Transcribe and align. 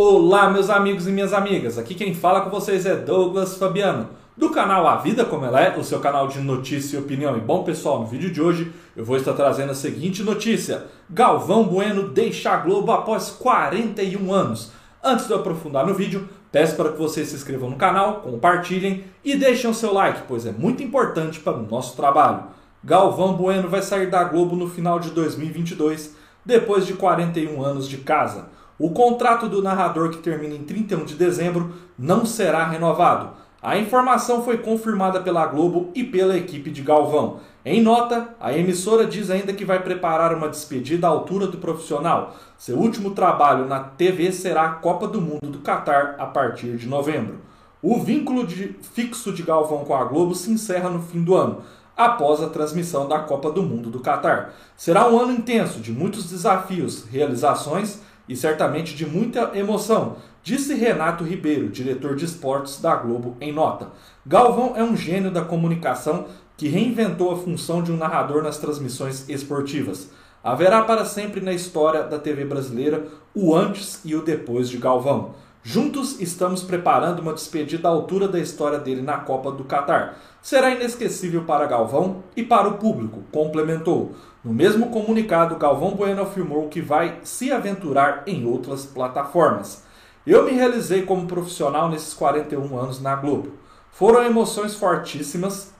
Olá, 0.00 0.48
meus 0.48 0.70
amigos 0.70 1.08
e 1.08 1.10
minhas 1.10 1.32
amigas. 1.32 1.76
Aqui 1.76 1.92
quem 1.92 2.14
fala 2.14 2.42
com 2.42 2.50
vocês 2.50 2.86
é 2.86 2.94
Douglas 2.94 3.56
Fabiano, 3.56 4.10
do 4.36 4.50
canal 4.50 4.86
A 4.86 4.98
Vida 4.98 5.24
Como 5.24 5.44
Ela 5.44 5.60
É, 5.60 5.76
o 5.76 5.82
seu 5.82 5.98
canal 5.98 6.28
de 6.28 6.38
notícia 6.38 6.96
e 6.96 7.00
opinião. 7.00 7.36
E 7.36 7.40
bom, 7.40 7.64
pessoal, 7.64 7.98
no 7.98 8.06
vídeo 8.06 8.30
de 8.30 8.40
hoje 8.40 8.72
eu 8.96 9.04
vou 9.04 9.16
estar 9.16 9.32
trazendo 9.32 9.72
a 9.72 9.74
seguinte 9.74 10.22
notícia: 10.22 10.84
Galvão 11.10 11.64
Bueno 11.64 12.10
deixa 12.10 12.52
a 12.52 12.58
Globo 12.58 12.92
após 12.92 13.30
41 13.30 14.32
anos. 14.32 14.70
Antes 15.02 15.26
de 15.26 15.32
eu 15.32 15.40
aprofundar 15.40 15.84
no 15.84 15.94
vídeo, 15.94 16.28
peço 16.52 16.76
para 16.76 16.92
que 16.92 16.98
vocês 16.98 17.26
se 17.26 17.34
inscrevam 17.34 17.68
no 17.68 17.76
canal, 17.76 18.20
compartilhem 18.20 19.02
e 19.24 19.34
deixem 19.34 19.68
o 19.68 19.74
seu 19.74 19.92
like, 19.92 20.22
pois 20.28 20.46
é 20.46 20.52
muito 20.52 20.80
importante 20.80 21.40
para 21.40 21.58
o 21.58 21.66
nosso 21.68 21.96
trabalho. 21.96 22.44
Galvão 22.84 23.32
Bueno 23.32 23.68
vai 23.68 23.82
sair 23.82 24.08
da 24.08 24.22
Globo 24.22 24.54
no 24.54 24.70
final 24.70 25.00
de 25.00 25.10
2022, 25.10 26.14
depois 26.46 26.86
de 26.86 26.92
41 26.92 27.60
anos 27.64 27.88
de 27.88 27.96
casa. 27.96 28.56
O 28.78 28.90
contrato 28.90 29.48
do 29.48 29.60
narrador, 29.60 30.10
que 30.10 30.18
termina 30.18 30.54
em 30.54 30.62
31 30.62 31.04
de 31.04 31.16
dezembro, 31.16 31.72
não 31.98 32.24
será 32.24 32.64
renovado. 32.64 33.30
A 33.60 33.76
informação 33.76 34.44
foi 34.44 34.58
confirmada 34.58 35.20
pela 35.20 35.44
Globo 35.46 35.90
e 35.96 36.04
pela 36.04 36.36
equipe 36.36 36.70
de 36.70 36.80
Galvão. 36.80 37.40
Em 37.64 37.82
nota, 37.82 38.36
a 38.38 38.56
emissora 38.56 39.04
diz 39.04 39.30
ainda 39.30 39.52
que 39.52 39.64
vai 39.64 39.82
preparar 39.82 40.32
uma 40.32 40.48
despedida 40.48 41.08
à 41.08 41.10
altura 41.10 41.48
do 41.48 41.58
profissional. 41.58 42.36
Seu 42.56 42.78
último 42.78 43.10
trabalho 43.10 43.66
na 43.66 43.80
TV 43.80 44.30
será 44.30 44.62
a 44.62 44.72
Copa 44.74 45.08
do 45.08 45.20
Mundo 45.20 45.48
do 45.48 45.58
Catar 45.58 46.14
a 46.16 46.26
partir 46.26 46.76
de 46.76 46.86
novembro. 46.86 47.40
O 47.82 47.98
vínculo 47.98 48.46
de, 48.46 48.76
fixo 48.94 49.32
de 49.32 49.42
Galvão 49.42 49.84
com 49.84 49.96
a 49.96 50.04
Globo 50.04 50.36
se 50.36 50.52
encerra 50.52 50.88
no 50.88 51.02
fim 51.02 51.24
do 51.24 51.34
ano, 51.34 51.62
após 51.96 52.40
a 52.40 52.48
transmissão 52.48 53.08
da 53.08 53.18
Copa 53.18 53.50
do 53.50 53.64
Mundo 53.64 53.90
do 53.90 53.98
Catar. 53.98 54.54
Será 54.76 55.08
um 55.08 55.18
ano 55.18 55.32
intenso, 55.32 55.80
de 55.80 55.90
muitos 55.90 56.30
desafios, 56.30 57.06
realizações 57.10 58.06
e 58.28 58.36
certamente 58.36 58.94
de 58.94 59.06
muita 59.06 59.52
emoção, 59.54 60.16
disse 60.42 60.74
Renato 60.74 61.24
Ribeiro, 61.24 61.68
diretor 61.68 62.14
de 62.14 62.24
esportes 62.24 62.80
da 62.80 62.94
Globo, 62.94 63.36
em 63.40 63.52
nota. 63.52 63.88
Galvão 64.26 64.74
é 64.76 64.82
um 64.82 64.96
gênio 64.96 65.30
da 65.30 65.42
comunicação 65.42 66.26
que 66.56 66.68
reinventou 66.68 67.32
a 67.32 67.36
função 67.36 67.82
de 67.82 67.92
um 67.92 67.96
narrador 67.96 68.42
nas 68.42 68.58
transmissões 68.58 69.28
esportivas. 69.28 70.10
Haverá 70.42 70.82
para 70.82 71.04
sempre 71.04 71.40
na 71.40 71.52
história 71.52 72.02
da 72.02 72.18
TV 72.18 72.44
brasileira 72.44 73.06
o 73.34 73.54
antes 73.54 74.00
e 74.04 74.14
o 74.14 74.22
depois 74.22 74.68
de 74.68 74.76
Galvão. 74.76 75.34
Juntos 75.70 76.18
estamos 76.18 76.62
preparando 76.62 77.18
uma 77.18 77.34
despedida 77.34 77.88
à 77.88 77.90
altura 77.90 78.26
da 78.26 78.40
história 78.40 78.78
dele 78.78 79.02
na 79.02 79.18
Copa 79.18 79.52
do 79.52 79.64
Catar. 79.64 80.18
Será 80.40 80.70
inesquecível 80.70 81.44
para 81.44 81.66
Galvão 81.66 82.24
e 82.34 82.42
para 82.42 82.68
o 82.68 82.78
público, 82.78 83.22
complementou. 83.30 84.14
No 84.42 84.50
mesmo 84.50 84.88
comunicado, 84.88 85.56
Galvão 85.56 85.90
Bueno 85.90 86.22
afirmou 86.22 86.70
que 86.70 86.80
vai 86.80 87.18
se 87.22 87.52
aventurar 87.52 88.22
em 88.26 88.46
outras 88.46 88.86
plataformas. 88.86 89.84
Eu 90.26 90.46
me 90.46 90.52
realizei 90.52 91.02
como 91.02 91.26
profissional 91.26 91.90
nesses 91.90 92.14
41 92.14 92.78
anos 92.78 93.02
na 93.02 93.14
Globo. 93.14 93.52
Foram 93.90 94.24
emoções 94.24 94.74
fortíssimas 94.74 95.74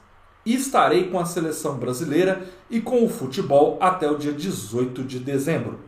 e 0.44 0.54
estarei 0.54 1.08
com 1.08 1.18
a 1.18 1.24
seleção 1.24 1.78
brasileira 1.78 2.42
e 2.68 2.78
com 2.78 3.02
o 3.02 3.08
futebol 3.08 3.78
até 3.80 4.06
o 4.10 4.18
dia 4.18 4.34
18 4.34 5.02
de 5.02 5.18
dezembro. 5.18 5.78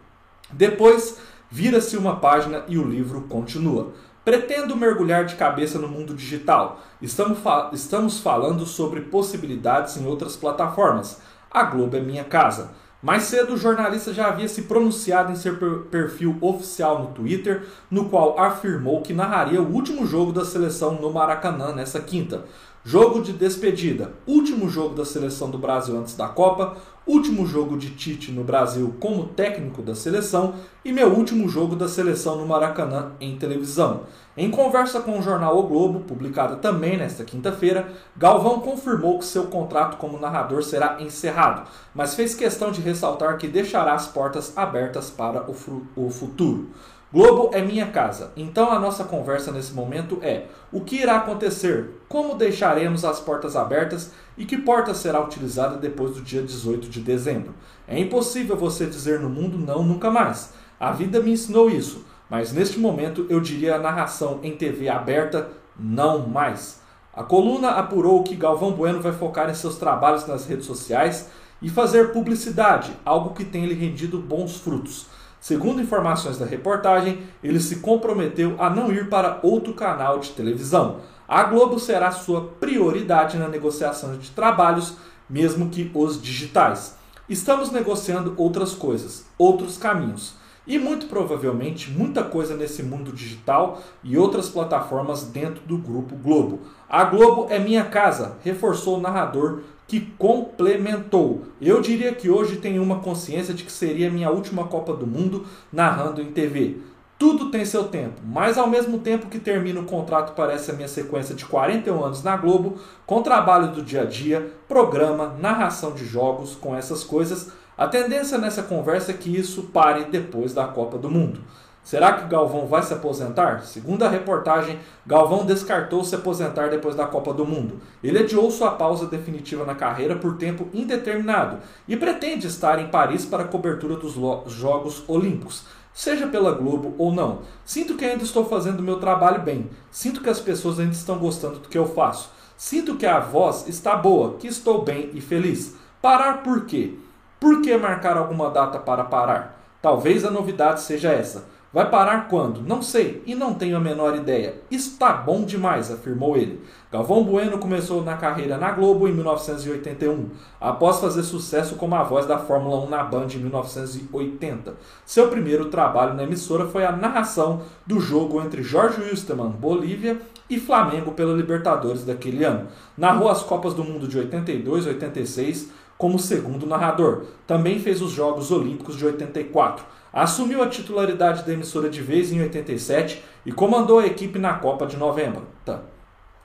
Depois, 0.50 1.18
vira-se 1.50 1.96
uma 1.96 2.16
página 2.16 2.64
e 2.68 2.78
o 2.78 2.84
livro 2.84 3.22
continua. 3.22 3.92
Pretendo 4.24 4.76
mergulhar 4.76 5.24
de 5.24 5.34
cabeça 5.34 5.78
no 5.78 5.88
mundo 5.88 6.14
digital. 6.14 6.80
Estamos, 7.02 7.38
fa 7.38 7.70
estamos 7.72 8.20
falando 8.20 8.64
sobre 8.66 9.00
possibilidades 9.00 9.96
em 9.96 10.06
outras 10.06 10.36
plataformas. 10.36 11.20
A 11.50 11.64
Globo 11.64 11.96
é 11.96 12.00
minha 12.00 12.24
casa. 12.24 12.70
Mais 13.02 13.22
cedo, 13.22 13.54
o 13.54 13.56
jornalista 13.56 14.12
já 14.12 14.28
havia 14.28 14.46
se 14.46 14.62
pronunciado 14.62 15.32
em 15.32 15.34
seu 15.34 15.56
perfil 15.90 16.36
oficial 16.42 17.02
no 17.02 17.08
Twitter, 17.08 17.66
no 17.90 18.10
qual 18.10 18.38
afirmou 18.38 19.00
que 19.00 19.14
narraria 19.14 19.62
o 19.62 19.72
último 19.72 20.06
jogo 20.06 20.32
da 20.32 20.44
seleção 20.44 21.00
no 21.00 21.10
Maracanã 21.10 21.72
nessa 21.74 21.98
quinta. 21.98 22.44
Jogo 22.82 23.20
de 23.20 23.34
despedida, 23.34 24.14
último 24.26 24.66
jogo 24.66 24.94
da 24.94 25.04
seleção 25.04 25.50
do 25.50 25.58
Brasil 25.58 25.98
antes 25.98 26.14
da 26.16 26.26
Copa, 26.28 26.78
último 27.06 27.46
jogo 27.46 27.76
de 27.76 27.90
Tite 27.90 28.32
no 28.32 28.42
Brasil 28.42 28.94
como 28.98 29.28
técnico 29.28 29.82
da 29.82 29.94
seleção 29.94 30.54
e 30.82 30.90
meu 30.90 31.08
último 31.08 31.46
jogo 31.46 31.76
da 31.76 31.86
seleção 31.86 32.36
no 32.36 32.46
Maracanã 32.46 33.12
em 33.20 33.36
televisão. 33.36 34.04
Em 34.34 34.50
conversa 34.50 34.98
com 35.00 35.18
o 35.18 35.22
jornal 35.22 35.58
O 35.58 35.64
Globo, 35.64 36.00
publicada 36.00 36.56
também 36.56 36.96
nesta 36.96 37.22
quinta-feira, 37.22 37.92
Galvão 38.16 38.60
confirmou 38.60 39.18
que 39.18 39.26
seu 39.26 39.48
contrato 39.48 39.98
como 39.98 40.18
narrador 40.18 40.62
será 40.62 41.02
encerrado, 41.02 41.68
mas 41.94 42.14
fez 42.14 42.34
questão 42.34 42.70
de 42.72 42.80
ressaltar 42.80 43.36
que 43.36 43.46
deixará 43.46 43.92
as 43.92 44.06
portas 44.06 44.56
abertas 44.56 45.10
para 45.10 45.44
o 45.50 46.08
futuro. 46.10 46.70
Globo 47.12 47.50
é 47.52 47.60
minha 47.60 47.88
casa, 47.88 48.32
então 48.36 48.70
a 48.70 48.78
nossa 48.78 49.02
conversa 49.02 49.50
nesse 49.50 49.72
momento 49.72 50.20
é: 50.22 50.44
o 50.70 50.80
que 50.82 50.94
irá 50.94 51.16
acontecer? 51.16 51.90
Como 52.08 52.36
deixaremos 52.36 53.04
as 53.04 53.18
portas 53.18 53.56
abertas 53.56 54.12
e 54.38 54.44
que 54.44 54.56
porta 54.56 54.94
será 54.94 55.20
utilizada 55.20 55.76
depois 55.76 56.14
do 56.14 56.22
dia 56.22 56.40
18 56.40 56.88
de 56.88 57.00
dezembro? 57.00 57.52
É 57.88 57.98
impossível 57.98 58.56
você 58.56 58.86
dizer 58.86 59.18
no 59.18 59.28
mundo 59.28 59.58
não 59.58 59.82
nunca 59.82 60.08
mais. 60.08 60.52
A 60.78 60.92
vida 60.92 61.18
me 61.18 61.32
ensinou 61.32 61.68
isso, 61.68 62.06
mas 62.30 62.52
neste 62.52 62.78
momento 62.78 63.26
eu 63.28 63.40
diria 63.40 63.74
a 63.74 63.80
narração 63.80 64.38
em 64.44 64.56
TV 64.56 64.88
aberta 64.88 65.48
não 65.76 66.28
mais. 66.28 66.80
A 67.12 67.24
coluna 67.24 67.70
apurou 67.70 68.22
que 68.22 68.36
Galvão 68.36 68.70
Bueno 68.70 69.00
vai 69.00 69.12
focar 69.12 69.50
em 69.50 69.54
seus 69.54 69.76
trabalhos 69.76 70.28
nas 70.28 70.46
redes 70.46 70.64
sociais 70.64 71.28
e 71.60 71.68
fazer 71.68 72.12
publicidade, 72.12 72.92
algo 73.04 73.34
que 73.34 73.44
tem 73.44 73.66
lhe 73.66 73.74
rendido 73.74 74.16
bons 74.20 74.58
frutos. 74.58 75.08
Segundo 75.40 75.80
informações 75.80 76.36
da 76.36 76.44
reportagem, 76.44 77.22
ele 77.42 77.58
se 77.58 77.76
comprometeu 77.76 78.56
a 78.58 78.68
não 78.68 78.92
ir 78.92 79.08
para 79.08 79.40
outro 79.42 79.72
canal 79.72 80.18
de 80.18 80.30
televisão. 80.30 81.00
A 81.26 81.44
Globo 81.44 81.78
será 81.78 82.10
sua 82.10 82.42
prioridade 82.60 83.38
na 83.38 83.48
negociação 83.48 84.18
de 84.18 84.30
trabalhos, 84.30 84.96
mesmo 85.28 85.70
que 85.70 85.90
os 85.94 86.20
digitais. 86.20 86.96
Estamos 87.26 87.70
negociando 87.70 88.34
outras 88.36 88.74
coisas, 88.74 89.24
outros 89.38 89.78
caminhos. 89.78 90.34
E 90.66 90.78
muito 90.78 91.06
provavelmente 91.06 91.90
muita 91.90 92.22
coisa 92.22 92.54
nesse 92.54 92.82
mundo 92.82 93.10
digital 93.10 93.80
e 94.04 94.18
outras 94.18 94.48
plataformas 94.48 95.22
dentro 95.22 95.62
do 95.64 95.78
grupo 95.78 96.14
Globo. 96.16 96.60
A 96.88 97.02
Globo 97.04 97.46
é 97.48 97.58
minha 97.58 97.84
casa, 97.84 98.36
reforçou 98.44 98.98
o 98.98 99.00
narrador 99.00 99.62
que 99.90 100.02
complementou. 100.16 101.46
Eu 101.60 101.80
diria 101.80 102.14
que 102.14 102.30
hoje 102.30 102.58
tenho 102.58 102.80
uma 102.80 103.00
consciência 103.00 103.52
de 103.52 103.64
que 103.64 103.72
seria 103.72 104.08
minha 104.08 104.30
última 104.30 104.68
Copa 104.68 104.94
do 104.94 105.04
Mundo 105.04 105.44
narrando 105.72 106.22
em 106.22 106.30
TV. 106.30 106.76
Tudo 107.18 107.50
tem 107.50 107.64
seu 107.64 107.88
tempo, 107.88 108.20
mas 108.24 108.56
ao 108.56 108.68
mesmo 108.70 109.00
tempo 109.00 109.26
que 109.26 109.40
termina 109.40 109.80
o 109.80 109.84
contrato 109.84 110.32
parece 110.36 110.70
a 110.70 110.74
minha 110.74 110.86
sequência 110.86 111.34
de 111.34 111.44
41 111.44 112.04
anos 112.04 112.22
na 112.22 112.36
Globo, 112.36 112.78
com 113.04 113.20
trabalho 113.20 113.72
do 113.72 113.82
dia 113.82 114.02
a 114.02 114.04
dia, 114.04 114.52
programa, 114.68 115.34
narração 115.40 115.90
de 115.90 116.04
jogos, 116.06 116.54
com 116.54 116.76
essas 116.76 117.02
coisas, 117.02 117.50
a 117.76 117.88
tendência 117.88 118.38
nessa 118.38 118.62
conversa 118.62 119.10
é 119.10 119.14
que 119.14 119.36
isso 119.36 119.64
pare 119.72 120.04
depois 120.04 120.54
da 120.54 120.68
Copa 120.68 120.98
do 120.98 121.10
Mundo. 121.10 121.40
Será 121.82 122.12
que 122.12 122.28
Galvão 122.28 122.66
vai 122.66 122.82
se 122.82 122.92
aposentar? 122.92 123.62
Segundo 123.62 124.04
a 124.04 124.08
reportagem, 124.08 124.78
Galvão 125.06 125.44
descartou 125.44 126.04
se 126.04 126.14
aposentar 126.14 126.68
depois 126.68 126.94
da 126.94 127.06
Copa 127.06 127.32
do 127.32 127.44
Mundo. 127.44 127.80
Ele 128.04 128.18
adiou 128.18 128.50
sua 128.50 128.72
pausa 128.72 129.06
definitiva 129.06 129.64
na 129.64 129.74
carreira 129.74 130.14
por 130.14 130.36
tempo 130.36 130.68
indeterminado 130.72 131.58
e 131.88 131.96
pretende 131.96 132.46
estar 132.46 132.78
em 132.78 132.88
Paris 132.88 133.24
para 133.24 133.44
a 133.44 133.48
cobertura 133.48 133.96
dos 133.96 134.14
Jogos 134.52 135.02
Olímpicos, 135.08 135.64
seja 135.92 136.26
pela 136.28 136.52
Globo 136.52 136.94
ou 136.98 137.12
não. 137.12 137.40
Sinto 137.64 137.96
que 137.96 138.04
ainda 138.04 138.22
estou 138.22 138.44
fazendo 138.44 138.82
meu 138.82 139.00
trabalho 139.00 139.42
bem. 139.42 139.68
Sinto 139.90 140.20
que 140.20 140.30
as 140.30 140.38
pessoas 140.38 140.78
ainda 140.78 140.92
estão 140.92 141.18
gostando 141.18 141.60
do 141.60 141.68
que 141.68 141.78
eu 141.78 141.86
faço. 141.86 142.30
Sinto 142.56 142.96
que 142.96 143.06
a 143.06 143.18
voz 143.18 143.66
está 143.66 143.96
boa, 143.96 144.34
que 144.34 144.46
estou 144.46 144.84
bem 144.84 145.10
e 145.14 145.20
feliz. 145.20 145.76
Parar 146.00 146.42
por 146.42 146.66
quê? 146.66 146.94
Por 147.40 147.62
que 147.62 147.74
marcar 147.76 148.18
alguma 148.18 148.50
data 148.50 148.78
para 148.78 149.02
parar? 149.02 149.58
Talvez 149.80 150.26
a 150.26 150.30
novidade 150.30 150.82
seja 150.82 151.10
essa 151.10 151.58
Vai 151.72 151.88
parar 151.88 152.26
quando? 152.26 152.62
Não 152.62 152.82
sei 152.82 153.22
e 153.24 153.32
não 153.32 153.54
tenho 153.54 153.76
a 153.76 153.80
menor 153.80 154.16
ideia. 154.16 154.56
Está 154.68 155.12
bom 155.12 155.44
demais, 155.44 155.88
afirmou 155.88 156.36
ele. 156.36 156.60
Galvão 156.90 157.22
Bueno 157.22 157.58
começou 157.58 158.02
na 158.02 158.16
carreira 158.16 158.58
na 158.58 158.72
Globo 158.72 159.06
em 159.06 159.12
1981, 159.12 160.30
após 160.60 160.98
fazer 160.98 161.22
sucesso 161.22 161.76
como 161.76 161.94
a 161.94 162.02
voz 162.02 162.26
da 162.26 162.38
Fórmula 162.38 162.84
1 162.84 162.88
na 162.88 163.04
Band 163.04 163.28
em 163.34 163.38
1980. 163.38 164.74
Seu 165.06 165.28
primeiro 165.28 165.66
trabalho 165.66 166.14
na 166.14 166.24
emissora 166.24 166.66
foi 166.66 166.84
a 166.84 166.90
narração 166.90 167.62
do 167.86 168.00
jogo 168.00 168.42
entre 168.42 168.64
Jorge 168.64 169.00
Wilstermann, 169.00 169.50
Bolívia, 169.50 170.20
e 170.50 170.58
Flamengo 170.58 171.12
pela 171.12 171.32
Libertadores 171.32 172.04
daquele 172.04 172.44
ano. 172.44 172.66
Narrou 172.98 173.30
as 173.30 173.42
Copas 173.42 173.72
do 173.72 173.84
Mundo 173.84 174.08
de 174.08 174.18
82 174.18 174.84
e 174.84 174.88
86 174.88 175.70
como 175.96 176.18
segundo 176.18 176.66
narrador. 176.66 177.26
Também 177.46 177.78
fez 177.78 178.02
os 178.02 178.10
Jogos 178.10 178.50
Olímpicos 178.50 178.96
de 178.96 179.06
84. 179.06 179.84
Assumiu 180.12 180.62
a 180.62 180.68
titularidade 180.68 181.44
da 181.44 181.52
emissora 181.52 181.88
de 181.88 182.02
vez 182.02 182.32
em 182.32 182.42
87 182.42 183.22
e 183.46 183.52
comandou 183.52 184.00
a 184.00 184.06
equipe 184.06 184.38
na 184.38 184.54
Copa 184.54 184.86
de 184.86 184.96
90. 184.96 185.99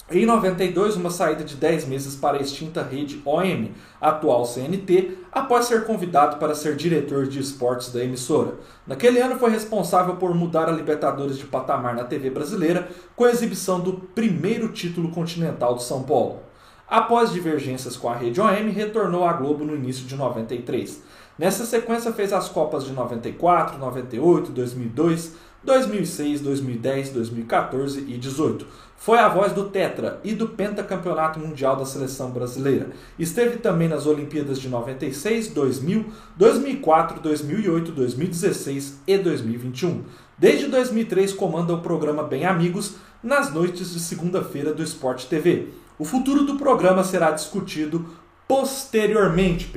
Em 0.08 0.24
92, 0.24 0.98
uma 0.98 1.10
saída 1.10 1.44
de 1.44 1.56
10 1.56 1.88
meses 1.88 2.16
para 2.16 2.38
a 2.38 2.40
extinta 2.40 2.84
rede 2.84 3.20
OM, 3.26 3.72
atual 4.00 4.46
CNT, 4.46 5.18
após 5.32 5.66
ser 5.66 5.84
convidado 5.84 6.38
para 6.38 6.54
ser 6.54 6.76
diretor 6.76 7.26
de 7.26 7.40
esportes 7.40 7.92
da 7.92 8.04
emissora. 8.04 8.54
Naquele 8.86 9.20
ano 9.20 9.40
foi 9.40 9.50
responsável 9.50 10.18
por 10.18 10.32
mudar 10.36 10.70
a 10.70 10.72
Libertadores 10.72 11.40
de 11.40 11.48
patamar 11.48 11.96
na 11.96 12.04
TV 12.04 12.30
brasileira, 12.30 12.88
com 13.16 13.24
a 13.24 13.32
exibição 13.32 13.80
do 13.80 13.94
primeiro 13.94 14.68
título 14.68 15.10
continental 15.10 15.74
do 15.74 15.82
São 15.82 16.04
Paulo. 16.04 16.42
Após 16.88 17.34
divergências 17.34 17.98
com 17.98 18.08
a 18.08 18.16
rede 18.16 18.40
OM, 18.40 18.70
retornou 18.70 19.26
à 19.26 19.34
Globo 19.34 19.66
no 19.66 19.76
início 19.76 20.06
de 20.06 20.16
93. 20.16 21.02
Nessa 21.36 21.66
sequência 21.66 22.14
fez 22.14 22.32
as 22.32 22.48
Copas 22.48 22.86
de 22.86 22.94
94, 22.94 23.80
98, 23.80 24.52
2002, 24.52 25.34
2006, 25.66 26.42
2010, 26.42 27.10
2014 27.10 28.00
e 28.00 28.18
2018. 28.18 28.66
Foi 28.98 29.20
a 29.20 29.28
voz 29.28 29.52
do 29.52 29.70
Tetra 29.70 30.20
e 30.24 30.34
do 30.34 30.50
pentacampeonato 30.50 31.40
mundial 31.40 31.76
da 31.76 31.86
seleção 31.86 32.32
brasileira. 32.32 32.90
Esteve 33.20 33.58
também 33.58 33.88
nas 33.88 34.06
Olimpíadas 34.06 34.60
de 34.60 34.70
96, 34.70 35.50
2000, 35.50 36.06
2004, 36.36 37.20
2008, 37.20 37.92
2016 37.92 39.02
e 39.06 39.18
2021. 39.18 40.04
Desde 40.38 40.68
2003 40.68 41.34
comanda 41.34 41.74
o 41.74 41.82
programa 41.82 42.24
Bem 42.24 42.46
Amigos 42.46 42.96
nas 43.22 43.54
noites 43.54 43.94
de 43.94 44.00
segunda-feira 44.00 44.74
do 44.74 44.84
Sport 44.84 45.26
TV. 45.26 45.70
O 46.00 46.06
futuro 46.06 46.44
do 46.44 46.58
programa 46.58 47.04
será 47.04 47.32
discutido 47.32 48.06
posteriormente. 48.48 49.74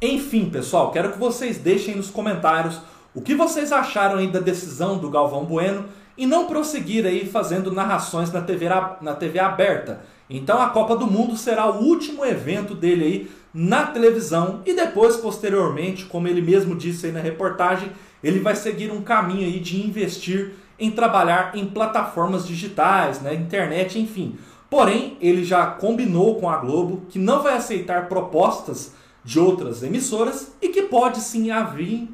Enfim, 0.00 0.48
pessoal, 0.48 0.92
quero 0.92 1.12
que 1.12 1.18
vocês 1.18 1.58
deixem 1.58 1.96
nos 1.96 2.10
comentários 2.10 2.80
o 3.14 3.20
que 3.20 3.34
vocês 3.34 3.72
acharam 3.72 4.18
aí 4.18 4.28
da 4.28 4.40
decisão 4.40 4.98
do 4.98 5.10
Galvão 5.10 5.44
Bueno 5.44 5.86
e 6.16 6.26
não 6.26 6.46
prosseguir 6.46 7.06
aí 7.06 7.26
fazendo 7.26 7.72
narrações 7.72 8.32
na 8.32 8.40
TV, 8.40 8.66
na 9.00 9.14
TV 9.14 9.38
aberta. 9.38 10.00
Então 10.28 10.60
a 10.60 10.70
Copa 10.70 10.96
do 10.96 11.06
Mundo 11.06 11.36
será 11.36 11.70
o 11.70 11.82
último 11.82 12.24
evento 12.24 12.74
dele 12.74 13.04
aí 13.04 13.30
na 13.54 13.86
televisão 13.86 14.60
e 14.66 14.74
depois, 14.74 15.16
posteriormente, 15.16 16.04
como 16.04 16.28
ele 16.28 16.42
mesmo 16.42 16.76
disse 16.76 17.06
aí 17.06 17.12
na 17.12 17.20
reportagem, 17.20 17.90
ele 18.22 18.40
vai 18.40 18.54
seguir 18.54 18.90
um 18.90 19.00
caminho 19.00 19.46
aí 19.46 19.58
de 19.58 19.84
investir 19.84 20.54
em 20.78 20.90
trabalhar 20.90 21.52
em 21.54 21.66
plataformas 21.66 22.46
digitais, 22.46 23.22
na 23.22 23.30
né, 23.30 23.36
internet, 23.36 23.98
enfim. 23.98 24.36
Porém, 24.68 25.16
ele 25.20 25.44
já 25.44 25.66
combinou 25.66 26.36
com 26.36 26.48
a 26.48 26.58
Globo 26.58 27.06
que 27.08 27.18
não 27.18 27.42
vai 27.42 27.56
aceitar 27.56 28.08
propostas 28.08 28.92
de 29.24 29.40
outras 29.40 29.82
emissoras 29.82 30.52
e 30.60 30.68
que 30.68 30.82
pode 30.82 31.20
sim 31.20 31.48
vir 31.74 32.08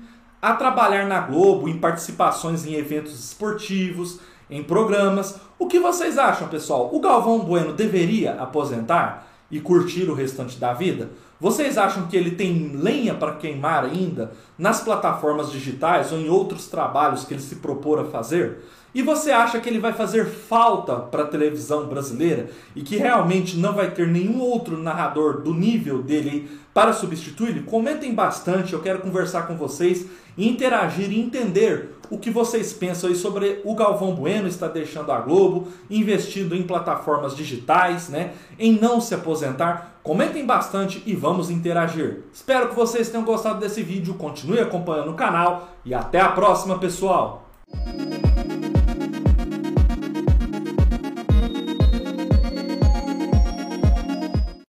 a 0.45 0.53
trabalhar 0.53 1.07
na 1.07 1.21
Globo 1.21 1.71
em 1.71 1.79
participações 1.79 2.67
em 2.67 2.75
eventos 2.75 3.19
esportivos, 3.19 4.21
em 4.51 4.63
programas. 4.63 5.41
O 5.59 5.67
que 5.67 5.81
vocês 5.81 6.19
acham, 6.19 6.49
pessoal? 6.49 6.91
O 6.93 7.01
Galvão 7.01 7.39
Bueno 7.39 7.73
deveria 7.73 8.35
aposentar 8.35 9.27
e 9.51 9.59
curtir 9.59 10.11
o 10.11 10.15
restante 10.15 10.59
da 10.59 10.75
vida? 10.75 11.09
Vocês 11.41 11.79
acham 11.79 12.09
que 12.09 12.17
ele 12.17 12.33
tem 12.33 12.77
lenha 12.77 13.15
para 13.15 13.37
queimar 13.37 13.85
ainda 13.85 14.33
nas 14.59 14.83
plataformas 14.83 15.51
digitais 15.51 16.13
ou 16.13 16.19
em 16.19 16.29
outros 16.29 16.67
trabalhos 16.67 17.25
que 17.25 17.33
ele 17.33 17.41
se 17.41 17.57
propor 17.57 17.99
a 18.01 18.05
fazer? 18.05 18.59
E 18.95 19.03
você 19.03 19.33
acha 19.33 19.59
que 19.59 19.69
ele 19.69 19.81
vai 19.81 19.93
fazer 19.93 20.25
falta 20.25 20.95
para 20.95 21.25
a 21.25 21.27
televisão 21.27 21.87
brasileira 21.87 22.49
e 22.77 22.83
que 22.83 22.97
realmente 22.97 23.57
não 23.57 23.73
vai 23.73 23.91
ter 23.91 24.07
nenhum 24.07 24.41
outro 24.41 24.79
narrador 24.79 25.41
do 25.43 25.53
nível 25.53 26.01
dele 26.01 26.49
para 26.73 26.93
substituir-lhe? 26.93 27.63
Comentem 27.63 28.15
bastante, 28.15 28.73
eu 28.73 28.81
quero 28.81 29.01
conversar 29.01 29.49
com 29.49 29.57
vocês, 29.57 30.07
interagir 30.39 31.11
e 31.11 31.21
entender 31.21 31.91
o 32.11 32.19
que 32.19 32.31
vocês 32.31 32.73
pensam 32.73 33.09
aí 33.09 33.17
sobre 33.17 33.61
o 33.65 33.75
Galvão 33.75 34.15
Bueno 34.15 34.47
está 34.47 34.69
deixando 34.69 35.11
a 35.11 35.21
Globo, 35.21 35.69
investindo 35.91 36.55
em 36.55 36.63
plataformas 36.63 37.35
digitais, 37.35 38.09
né, 38.09 38.33
em 38.59 38.79
não 38.79 39.01
se 39.01 39.15
aposentar. 39.15 39.99
Comentem 40.03 40.45
bastante 40.45 41.03
e 41.07 41.15
vamos 41.15 41.51
interagir. 41.51 42.21
Espero 42.33 42.69
que 42.69 42.77
vocês 42.77 43.09
tenham 43.09 43.25
gostado 43.25 43.59
desse 43.59 43.83
vídeo, 43.83 44.15
continue 44.15 44.61
acompanhando 44.61 45.11
o 45.11 45.15
canal 45.15 45.71
e 45.85 45.95
até 45.95 46.21
a 46.21 46.29
próxima, 46.29 46.79
pessoal! 46.79 47.49